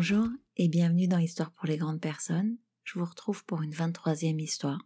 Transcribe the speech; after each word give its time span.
Bonjour 0.00 0.28
et 0.56 0.68
bienvenue 0.68 1.08
dans 1.08 1.18
Histoire 1.18 1.52
pour 1.52 1.66
les 1.66 1.76
grandes 1.76 2.00
personnes. 2.00 2.56
Je 2.84 2.98
vous 2.98 3.04
retrouve 3.04 3.44
pour 3.44 3.60
une 3.60 3.74
23e 3.74 4.40
histoire. 4.40 4.80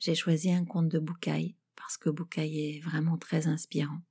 J'ai 0.00 0.14
choisi 0.14 0.52
un 0.52 0.66
conte 0.66 0.90
de 0.90 0.98
Boucaille 0.98 1.56
parce 1.74 1.96
que 1.96 2.10
Boucaille 2.10 2.58
est 2.76 2.80
vraiment 2.80 3.16
très 3.16 3.46
inspirant. 3.46 4.02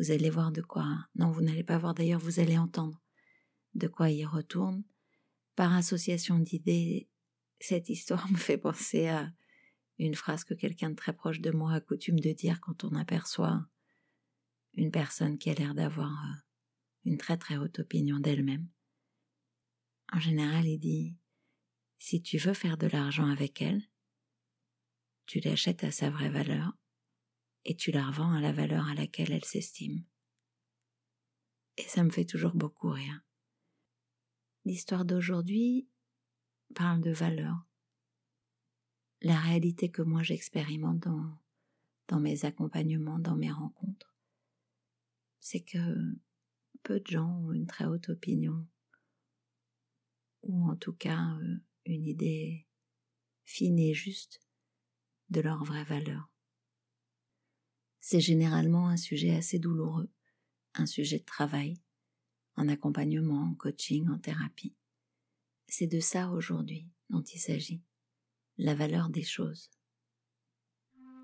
Vous 0.00 0.10
allez 0.10 0.28
voir 0.28 0.50
de 0.50 0.60
quoi. 0.60 0.88
Non, 1.14 1.30
vous 1.30 1.42
n'allez 1.42 1.62
pas 1.62 1.78
voir 1.78 1.94
d'ailleurs, 1.94 2.18
vous 2.18 2.40
allez 2.40 2.58
entendre 2.58 3.00
de 3.74 3.86
quoi 3.86 4.10
il 4.10 4.26
retourne. 4.26 4.82
Par 5.54 5.72
association 5.72 6.40
d'idées, 6.40 7.08
cette 7.60 7.88
histoire 7.88 8.28
me 8.32 8.36
fait 8.36 8.58
penser 8.58 9.06
à 9.06 9.30
une 10.00 10.16
phrase 10.16 10.42
que 10.42 10.54
quelqu'un 10.54 10.90
de 10.90 10.96
très 10.96 11.12
proche 11.12 11.40
de 11.40 11.52
moi 11.52 11.74
a 11.74 11.80
coutume 11.80 12.18
de 12.18 12.32
dire 12.32 12.60
quand 12.60 12.82
on 12.82 12.96
aperçoit 12.96 13.64
une 14.74 14.90
personne 14.90 15.38
qui 15.38 15.48
a 15.48 15.54
l'air 15.54 15.76
d'avoir 15.76 16.10
euh, 16.10 16.47
une 17.08 17.16
très 17.16 17.38
très 17.38 17.56
haute 17.56 17.78
opinion 17.78 18.20
d'elle-même. 18.20 18.68
En 20.12 20.20
général, 20.20 20.66
il 20.66 20.78
dit 20.78 21.16
si 21.98 22.22
tu 22.22 22.36
veux 22.36 22.54
faire 22.54 22.76
de 22.76 22.86
l'argent 22.86 23.26
avec 23.26 23.62
elle, 23.62 23.82
tu 25.26 25.40
l'achètes 25.40 25.84
à 25.84 25.90
sa 25.90 26.10
vraie 26.10 26.30
valeur 26.30 26.72
et 27.64 27.74
tu 27.74 27.90
la 27.90 28.06
revends 28.06 28.32
à 28.32 28.40
la 28.40 28.52
valeur 28.52 28.86
à 28.88 28.94
laquelle 28.94 29.32
elle 29.32 29.44
s'estime. 29.44 30.04
Et 31.78 31.82
ça 31.82 32.04
me 32.04 32.10
fait 32.10 32.24
toujours 32.24 32.54
beaucoup 32.54 32.90
rire. 32.90 33.22
L'histoire 34.64 35.04
d'aujourd'hui 35.04 35.88
parle 36.74 37.00
de 37.00 37.10
valeur. 37.10 37.66
La 39.22 39.38
réalité 39.38 39.90
que 39.90 40.02
moi 40.02 40.22
j'expérimente 40.22 41.00
dans, 41.00 41.38
dans 42.08 42.20
mes 42.20 42.44
accompagnements, 42.44 43.18
dans 43.18 43.36
mes 43.36 43.50
rencontres, 43.50 44.14
c'est 45.40 45.62
que 45.62 46.18
peu 46.88 47.00
de 47.00 47.06
gens 47.06 47.28
ont 47.44 47.52
une 47.52 47.66
très 47.66 47.84
haute 47.84 48.08
opinion, 48.08 48.66
ou 50.42 50.70
en 50.70 50.74
tout 50.74 50.94
cas 50.94 51.36
euh, 51.42 51.58
une 51.84 52.06
idée 52.06 52.66
fine 53.44 53.78
et 53.78 53.92
juste 53.92 54.40
de 55.28 55.42
leur 55.42 55.62
vraie 55.64 55.84
valeur. 55.84 56.30
C'est 58.00 58.20
généralement 58.20 58.88
un 58.88 58.96
sujet 58.96 59.34
assez 59.34 59.58
douloureux, 59.58 60.10
un 60.72 60.86
sujet 60.86 61.18
de 61.18 61.26
travail, 61.26 61.78
en 62.56 62.68
accompagnement, 62.68 63.42
en 63.42 63.54
coaching, 63.54 64.08
en 64.08 64.18
thérapie. 64.18 64.74
C'est 65.66 65.88
de 65.88 66.00
ça 66.00 66.30
aujourd'hui 66.30 66.88
dont 67.10 67.22
il 67.22 67.38
s'agit, 67.38 67.82
la 68.56 68.74
valeur 68.74 69.10
des 69.10 69.24
choses. 69.24 69.68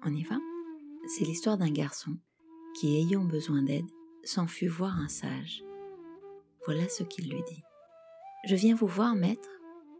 On 0.03 0.15
y 0.15 0.25
va? 0.25 0.39
C'est 1.17 1.25
l'histoire 1.25 1.57
d'un 1.57 1.73
garçon 1.73 2.19
qui, 2.79 2.97
ayant 2.97 3.25
besoin 3.25 3.63
d'aide, 3.63 3.89
s'en 4.25 4.47
fut 4.47 4.69
voir 4.69 4.99
un 4.99 5.09
sage. 5.09 5.65
Voilà 6.67 6.89
ce 6.89 7.03
qu'il 7.03 7.31
lui 7.31 7.43
dit. 7.47 7.63
Je 8.47 8.57
viens 8.57 8.75
vous 8.75 8.87
voir, 8.87 9.15
maître, 9.15 9.49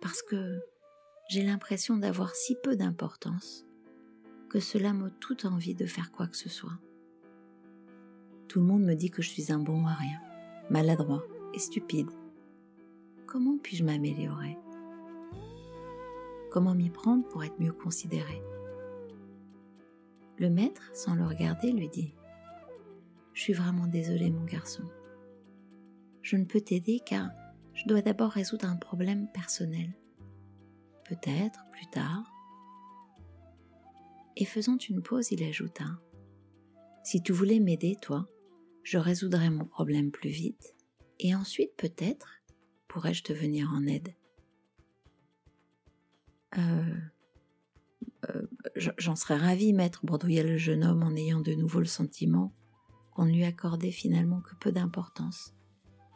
parce 0.01 0.23
que 0.23 0.61
j'ai 1.31 1.43
l'impression 1.43 1.97
d'avoir 1.97 2.35
si 2.35 2.57
peu 2.63 2.77
d'importance 2.77 3.65
que 4.51 4.61
cela 4.61 4.93
m'a 4.93 5.11
toute 5.21 5.45
envie 5.45 5.75
de 5.75 5.87
faire 5.87 6.13
quoi 6.13 6.27
que 6.27 6.37
ce 6.37 6.49
soit. 6.49 6.79
Tout 8.49 8.61
le 8.61 8.67
monde 8.67 8.85
me 8.85 8.95
dit 8.95 9.11
que 9.11 9.23
je 9.23 9.31
suis 9.31 9.51
un 9.51 9.59
bon 9.59 9.87
à 9.87 9.97
maladroit 10.71 11.25
et 11.55 11.59
stupide. 11.59 12.11
Comment 13.27 13.59
puis-je 13.59 13.85
m'améliorer? 13.85 14.57
Comment 16.51 16.75
m'y 16.75 16.91
prendre 16.91 17.27
pour 17.29 17.43
être 17.43 17.59
mieux 17.59 17.73
considéré? 17.73 18.43
Le 20.39 20.51
maître, 20.51 20.91
sans 20.95 21.15
le 21.15 21.25
regarder, 21.25 21.73
lui 21.73 21.89
dit 21.89 22.15
je 23.35 23.43
suis 23.43 23.53
vraiment 23.53 23.87
désolée, 23.87 24.31
mon 24.31 24.45
garçon. 24.45 24.85
Je 26.23 26.37
ne 26.37 26.45
peux 26.45 26.61
t'aider 26.61 27.01
car 27.05 27.31
je 27.75 27.87
dois 27.87 28.01
d'abord 28.01 28.31
résoudre 28.31 28.67
un 28.67 28.77
problème 28.77 29.29
personnel. 29.33 29.93
Peut-être 31.05 31.67
plus 31.73 31.87
tard. 31.89 32.33
Et 34.37 34.45
faisant 34.45 34.79
une 34.79 35.03
pause, 35.03 35.33
il 35.33 35.43
ajouta 35.43 35.85
Si 37.03 37.23
tu 37.23 37.33
voulais 37.33 37.61
m'aider, 37.61 37.97
toi, 38.01 38.27
je 38.85 38.99
résoudrais 38.99 39.51
mon 39.51 39.65
problème 39.65 40.11
plus 40.11 40.31
vite, 40.31 40.75
et 41.21 41.35
ensuite, 41.35 41.77
peut-être, 41.77 42.41
pourrais-je 42.89 43.23
te 43.23 43.33
venir 43.33 43.71
en 43.73 43.87
aide. 43.87 44.15
Euh, 46.59 46.95
euh 48.29 48.47
J'en 48.77 49.15
serais 49.15 49.37
ravi, 49.37 49.73
maître, 49.73 50.05
bredouilla 50.05 50.43
le 50.43 50.57
jeune 50.57 50.85
homme 50.85 51.03
en 51.03 51.15
ayant 51.15 51.41
de 51.41 51.53
nouveau 51.53 51.79
le 51.79 51.87
sentiment 51.87 52.53
qu'on 53.15 53.25
ne 53.25 53.33
lui 53.33 53.45
accordait 53.45 53.93
finalement 53.93 54.41
que 54.41 54.55
peu 54.57 54.73
d'importance 54.73 55.55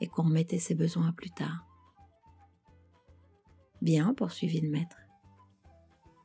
et 0.00 0.08
qu'on 0.08 0.24
remettait 0.24 0.58
ses 0.58 0.74
besoins 0.74 1.08
à 1.08 1.12
plus 1.12 1.30
tard. 1.30 1.64
Bien, 3.80 4.12
poursuivit 4.14 4.60
le 4.60 4.70
maître. 4.70 4.96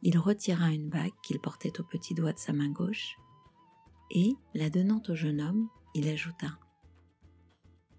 Il 0.01 0.17
retira 0.17 0.71
une 0.71 0.89
bague 0.89 1.13
qu'il 1.23 1.39
portait 1.39 1.79
au 1.79 1.83
petit 1.83 2.13
doigt 2.13 2.33
de 2.33 2.39
sa 2.39 2.51
main 2.51 2.69
gauche 2.69 3.15
et, 4.11 4.35
la 4.53 4.69
donnant 4.69 5.01
au 5.07 5.15
jeune 5.15 5.41
homme, 5.41 5.69
il 5.93 6.07
ajouta 6.07 6.59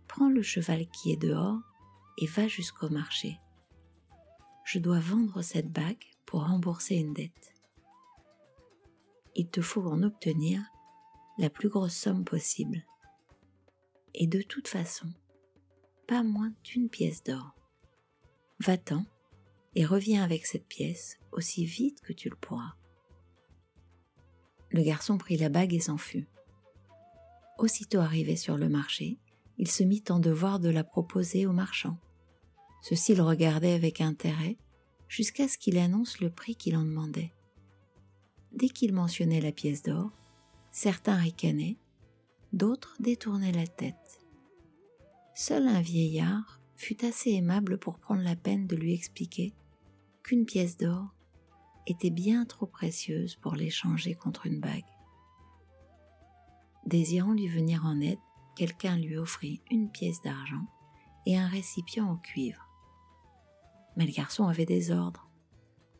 Prends 0.08 0.28
le 0.28 0.42
cheval 0.42 0.86
qui 0.90 1.12
est 1.12 1.16
dehors 1.20 1.60
et 2.18 2.26
va 2.26 2.46
jusqu'au 2.46 2.88
marché. 2.88 3.38
Je 4.64 4.78
dois 4.78 5.00
vendre 5.00 5.42
cette 5.42 5.72
bague 5.72 6.04
pour 6.26 6.46
rembourser 6.46 6.96
une 6.96 7.14
dette. 7.14 7.54
Il 9.34 9.48
te 9.48 9.60
faut 9.60 9.86
en 9.86 10.02
obtenir 10.02 10.62
la 11.38 11.50
plus 11.50 11.68
grosse 11.68 11.94
somme 11.94 12.24
possible. 12.24 12.84
Et 14.14 14.26
de 14.26 14.42
toute 14.42 14.68
façon, 14.68 15.08
pas 16.06 16.22
moins 16.22 16.52
d'une 16.62 16.88
pièce 16.88 17.22
d'or. 17.22 17.54
Va-t'en 18.60 19.04
et 19.74 19.84
reviens 19.84 20.22
avec 20.22 20.46
cette 20.46 20.66
pièce 20.66 21.18
aussi 21.32 21.64
vite 21.64 22.00
que 22.00 22.12
tu 22.12 22.28
le 22.28 22.36
pourras. 22.36 22.74
Le 24.70 24.82
garçon 24.82 25.18
prit 25.18 25.36
la 25.36 25.48
bague 25.48 25.74
et 25.74 25.80
s'en 25.80 25.98
fut. 25.98 26.26
Aussitôt 27.58 28.00
arrivé 28.00 28.36
sur 28.36 28.56
le 28.56 28.68
marché, 28.68 29.18
il 29.58 29.70
se 29.70 29.84
mit 29.84 30.02
en 30.08 30.18
devoir 30.18 30.60
de 30.60 30.68
la 30.68 30.84
proposer 30.84 31.46
aux 31.46 31.52
marchands. 31.52 31.98
Ceux-ci 32.82 33.14
le 33.14 33.22
regardaient 33.22 33.74
avec 33.74 34.00
intérêt 34.00 34.56
jusqu'à 35.08 35.48
ce 35.48 35.58
qu'il 35.58 35.78
annonce 35.78 36.20
le 36.20 36.30
prix 36.30 36.56
qu'il 36.56 36.76
en 36.76 36.82
demandait. 36.82 37.32
Dès 38.52 38.68
qu'il 38.68 38.92
mentionnait 38.92 39.40
la 39.40 39.52
pièce 39.52 39.82
d'or, 39.82 40.10
Certains 40.76 41.14
ricanaient, 41.14 41.76
d'autres 42.52 42.96
détournaient 42.98 43.52
la 43.52 43.68
tête. 43.68 44.20
Seul 45.32 45.68
un 45.68 45.80
vieillard 45.80 46.60
fut 46.74 47.04
assez 47.04 47.30
aimable 47.30 47.78
pour 47.78 48.00
prendre 48.00 48.22
la 48.22 48.34
peine 48.34 48.66
de 48.66 48.74
lui 48.74 48.92
expliquer 48.92 49.54
qu'une 50.24 50.44
pièce 50.44 50.76
d'or 50.76 51.14
était 51.86 52.10
bien 52.10 52.44
trop 52.44 52.66
précieuse 52.66 53.36
pour 53.36 53.54
l'échanger 53.54 54.16
contre 54.16 54.46
une 54.46 54.58
bague. 54.58 54.82
Désirant 56.86 57.34
lui 57.34 57.46
venir 57.46 57.86
en 57.86 58.00
aide, 58.00 58.18
quelqu'un 58.56 58.96
lui 58.96 59.16
offrit 59.16 59.62
une 59.70 59.92
pièce 59.92 60.22
d'argent 60.22 60.66
et 61.24 61.38
un 61.38 61.46
récipient 61.46 62.04
en 62.04 62.16
cuivre. 62.16 62.68
Mais 63.96 64.06
le 64.06 64.12
garçon 64.12 64.48
avait 64.48 64.66
des 64.66 64.90
ordres. 64.90 65.30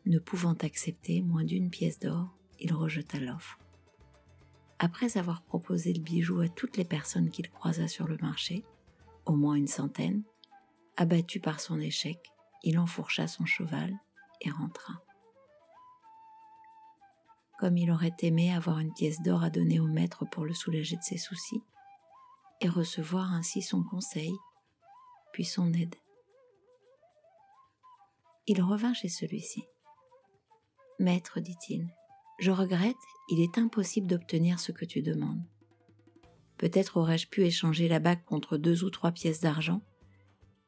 Ne 0.05 0.19
pouvant 0.19 0.55
accepter 0.55 1.21
moins 1.21 1.45
d'une 1.45 1.69
pièce 1.69 1.97
d'or, 1.97 2.35
il 2.59 2.73
rejeta 2.73 3.21
l'offre. 3.21 3.57
Après 4.79 5.17
avoir 5.17 5.41
proposé 5.41 5.93
le 5.93 6.01
bijou 6.01 6.41
à 6.41 6.49
toutes 6.49 6.75
les 6.77 6.85
personnes 6.85 7.29
qu'il 7.29 7.49
croisa 7.49 7.87
sur 7.87 8.07
le 8.07 8.17
marché, 8.17 8.65
au 9.25 9.33
moins 9.33 9.55
une 9.55 9.67
centaine, 9.67 10.23
abattu 10.97 11.39
par 11.39 11.59
son 11.59 11.79
échec, 11.79 12.31
il 12.63 12.77
enfourcha 12.77 13.27
son 13.27 13.45
cheval 13.45 13.93
et 14.41 14.49
rentra. 14.49 14.93
Comme 17.57 17.77
il 17.77 17.89
aurait 17.89 18.15
aimé 18.19 18.53
avoir 18.53 18.79
une 18.79 18.93
pièce 18.93 19.21
d'or 19.21 19.43
à 19.43 19.49
donner 19.49 19.79
au 19.79 19.87
maître 19.87 20.25
pour 20.25 20.43
le 20.43 20.53
soulager 20.53 20.97
de 20.97 21.03
ses 21.03 21.17
soucis, 21.17 21.63
et 22.61 22.69
recevoir 22.69 23.33
ainsi 23.33 23.61
son 23.61 23.83
conseil, 23.83 24.33
puis 25.31 25.45
son 25.45 25.71
aide. 25.73 25.95
Il 28.47 28.61
revint 28.61 28.93
chez 28.93 29.09
celui-ci. 29.09 29.63
Maître, 30.99 31.39
dit-il, 31.39 31.87
je 32.39 32.51
regrette, 32.51 32.95
il 33.29 33.39
est 33.39 33.57
impossible 33.57 34.07
d'obtenir 34.07 34.59
ce 34.59 34.71
que 34.71 34.85
tu 34.85 35.01
demandes. 35.01 35.43
Peut-être 36.57 36.97
aurais-je 36.97 37.27
pu 37.27 37.43
échanger 37.43 37.87
la 37.87 37.99
bague 37.99 38.23
contre 38.23 38.57
deux 38.57 38.83
ou 38.83 38.89
trois 38.89 39.11
pièces 39.11 39.41
d'argent, 39.41 39.81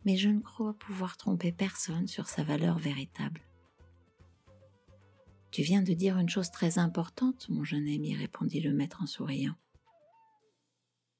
mais 0.06 0.18
je 0.18 0.30
ne 0.30 0.40
crois 0.40 0.74
pouvoir 0.74 1.18
tromper 1.18 1.52
personne 1.52 2.08
sur 2.08 2.28
sa 2.28 2.44
valeur 2.44 2.78
véritable. 2.78 3.42
Tu 5.52 5.62
viens 5.62 5.82
de 5.82 5.94
dire 5.94 6.18
une 6.18 6.30
chose 6.30 6.52
très 6.52 6.78
importante, 6.78 7.50
mon 7.50 7.64
jeune 7.64 7.88
ami, 7.88 8.16
répondit 8.16 8.60
le 8.60 8.74
maître 8.74 9.02
en 9.02 9.08
souriant. 9.08 9.56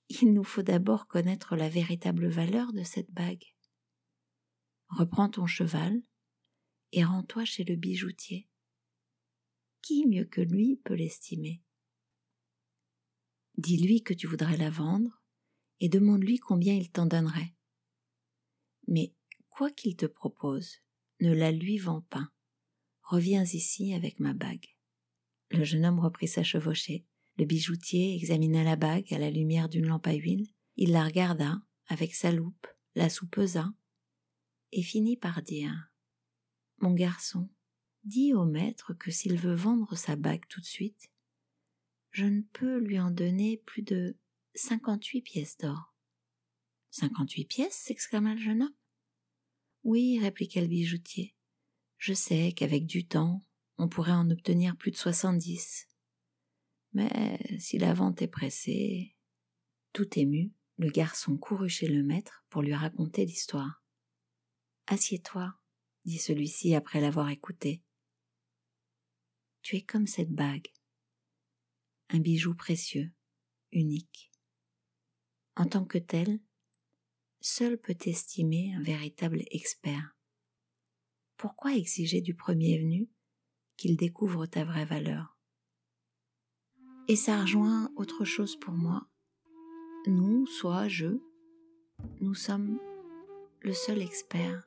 Il 0.10 0.34
nous 0.34 0.44
faut 0.44 0.64
d'abord 0.64 1.08
connaître 1.08 1.56
la 1.56 1.70
véritable 1.70 2.28
valeur 2.28 2.72
de 2.72 2.84
cette 2.84 3.12
bague. 3.12 3.44
Reprends 4.90 5.30
ton 5.30 5.48
cheval 5.48 6.02
et 6.94 7.04
rends-toi 7.04 7.44
chez 7.46 7.64
le 7.64 7.76
bijoutier 7.76 8.48
qui 9.88 10.06
mieux 10.06 10.26
que 10.26 10.42
lui 10.42 10.76
peut 10.84 10.96
l'estimer? 10.96 11.62
Dis-lui 13.58 14.04
que 14.04 14.14
tu 14.14 14.28
voudrais 14.28 14.58
la 14.58 14.70
vendre 14.70 15.24
et 15.80 15.88
demande-lui 15.88 16.40
combien 16.40 16.74
il 16.74 16.92
t'en 16.92 17.06
donnerait. 17.06 17.56
Mais 18.90 19.14
quoi 19.48 19.72
qu'il 19.72 19.96
te 19.96 20.06
propose, 20.06 20.82
ne 21.22 21.32
la 21.32 21.54
lui 21.54 21.78
vends 21.78 22.02
pas. 22.10 22.28
Reviens 23.02 23.46
ici 23.46 23.94
avec 23.94 24.20
ma 24.20 24.34
bague. 24.34 24.76
Le 25.52 25.64
jeune 25.64 25.86
homme 25.86 26.02
reprit 26.02 26.28
sa 26.28 26.44
chevauchée. 26.44 27.06
Le 27.38 27.46
bijoutier 27.46 28.14
examina 28.14 28.66
la 28.66 28.76
bague 28.76 29.14
à 29.14 29.20
la 29.20 29.32
lumière 29.32 29.70
d'une 29.70 29.88
lampe 29.88 30.08
à 30.08 30.14
huile. 30.14 30.50
Il 30.76 30.92
la 30.92 31.06
regarda 31.06 31.62
avec 31.88 32.14
sa 32.14 32.34
loupe, 32.34 32.68
la 32.96 33.10
soupesa, 33.10 33.72
et 34.74 34.84
finit 34.84 35.16
par 35.16 35.42
dire 35.42 35.94
Mon 36.80 36.94
garçon, 36.94 37.50
dis 38.08 38.34
au 38.34 38.46
maître 38.46 38.94
que 38.94 39.12
s'il 39.12 39.38
veut 39.38 39.54
vendre 39.54 39.96
sa 39.96 40.16
bague 40.16 40.48
tout 40.48 40.62
de 40.62 40.66
suite, 40.66 41.12
je 42.12 42.26
ne 42.26 42.42
peux 42.42 42.80
lui 42.80 43.00
en 43.00 43.12
donner 43.12 43.58
plus 43.58 43.84
de 43.84 44.18
cinquante-huit 44.56 45.22
pièces 45.22 45.58
d'or. 45.58 45.94
Cinquante-huit 46.90 47.46
pièces? 47.46 47.76
s'exclama 47.76 48.34
le 48.34 48.40
jeune 48.40 48.64
homme. 48.64 48.76
Oui, 49.84 50.20
répliqua 50.20 50.62
le 50.62 50.68
bijoutier. 50.68 51.36
Je 51.98 52.14
sais 52.14 52.54
qu'avec 52.54 52.86
du 52.86 53.06
temps, 53.06 53.46
on 53.78 53.88
pourrait 53.88 54.14
en 54.14 54.30
obtenir 54.32 54.76
plus 54.76 54.92
de 54.92 54.98
soixante-dix. 54.98 55.88
Mais 56.94 57.38
si 57.60 57.78
la 57.78 57.94
vente 57.94 58.22
est 58.22 58.28
pressée. 58.28 59.16
Tout 59.94 60.18
ému, 60.18 60.52
le 60.78 60.90
garçon 60.90 61.38
courut 61.38 61.70
chez 61.70 61.88
le 61.88 62.04
maître 62.04 62.46
pour 62.50 62.62
lui 62.62 62.74
raconter 62.74 63.26
l'histoire. 63.26 63.84
Assieds-toi, 64.88 65.54
dit 66.06 66.18
celui-ci 66.18 66.74
après 66.76 67.02
l'avoir 67.02 67.30
écouté. 67.30 67.84
Tu 69.68 69.76
es 69.76 69.82
comme 69.82 70.08
cette 70.08 70.32
bague, 70.32 70.72
un 72.08 72.20
bijou 72.20 72.56
précieux, 72.56 73.12
unique. 73.74 74.32
En 75.58 75.66
tant 75.66 75.84
que 75.84 75.98
tel, 75.98 76.40
seul 77.42 77.78
peut 77.78 77.98
estimer 78.06 78.74
un 78.76 78.82
véritable 78.82 79.44
expert. 79.52 80.16
Pourquoi 81.36 81.76
exiger 81.76 82.22
du 82.22 82.34
premier 82.34 82.80
venu 82.80 83.10
qu'il 83.76 83.98
découvre 83.98 84.46
ta 84.46 84.64
vraie 84.64 84.86
valeur? 84.86 85.38
Et 87.10 87.18
ça 87.18 87.42
rejoint 87.42 87.92
autre 87.98 88.24
chose 88.24 88.58
pour 88.58 88.74
moi. 88.74 89.10
Nous, 90.06 90.46
soit 90.46 90.88
je, 90.88 91.20
nous 92.22 92.36
sommes 92.36 92.80
le 93.60 93.74
seul 93.74 94.02
expert 94.02 94.66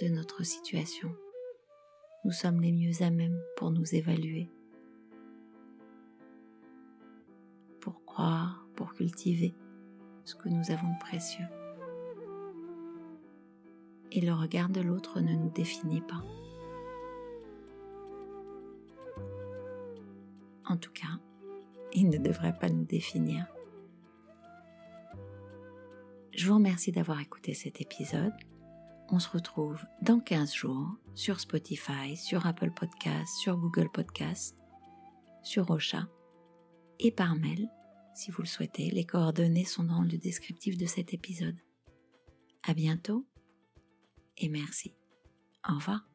de 0.00 0.08
notre 0.08 0.44
situation. 0.44 1.16
Nous 2.24 2.32
sommes 2.32 2.60
les 2.60 2.72
mieux 2.72 3.02
à 3.02 3.10
même 3.10 3.40
pour 3.56 3.70
nous 3.70 3.94
évaluer, 3.94 4.50
pour 7.80 8.04
croire, 8.04 8.66
pour 8.74 8.92
cultiver 8.94 9.54
ce 10.24 10.34
que 10.34 10.48
nous 10.48 10.70
avons 10.70 10.92
de 10.92 10.98
précieux. 10.98 11.46
Et 14.10 14.20
le 14.20 14.32
regard 14.32 14.68
de 14.68 14.80
l'autre 14.80 15.20
ne 15.20 15.32
nous 15.32 15.50
définit 15.50 16.00
pas. 16.00 16.24
En 20.66 20.76
tout 20.76 20.92
cas, 20.92 21.20
il 21.92 22.08
ne 22.08 22.18
devrait 22.18 22.58
pas 22.58 22.68
nous 22.68 22.84
définir. 22.84 23.46
Je 26.32 26.46
vous 26.46 26.54
remercie 26.54 26.92
d'avoir 26.92 27.20
écouté 27.20 27.54
cet 27.54 27.80
épisode. 27.80 28.34
On 29.10 29.18
se 29.18 29.28
retrouve 29.30 29.84
dans 30.02 30.20
15 30.20 30.54
jours 30.54 30.96
sur 31.14 31.40
Spotify, 31.40 32.16
sur 32.16 32.46
Apple 32.46 32.70
Podcasts, 32.70 33.38
sur 33.38 33.56
Google 33.56 33.90
Podcasts, 33.90 34.56
sur 35.42 35.70
Ocha 35.70 36.08
et 36.98 37.10
par 37.10 37.34
mail 37.34 37.68
si 38.18 38.30
vous 38.32 38.42
le 38.42 38.48
souhaitez. 38.48 38.90
Les 38.90 39.04
coordonnées 39.04 39.64
sont 39.64 39.84
dans 39.84 40.02
le 40.02 40.18
descriptif 40.18 40.76
de 40.76 40.86
cet 40.86 41.14
épisode. 41.14 41.56
À 42.64 42.74
bientôt 42.74 43.26
et 44.36 44.48
merci. 44.48 44.94
Au 45.68 45.74
revoir. 45.74 46.07